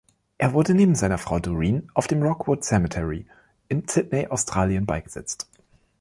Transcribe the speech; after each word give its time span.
Er 0.39 0.53
wurde 0.53 0.73
neben 0.73 0.95
seiner 0.95 1.19
Frau 1.19 1.37
Doreen 1.39 1.91
auf 1.93 2.07
dem 2.07 2.23
Rookwood 2.23 2.63
Cemetery 2.65 3.27
in 3.67 3.87
Sydney, 3.87 4.25
Australien, 4.29 4.87
beigesetzt. 4.87 5.47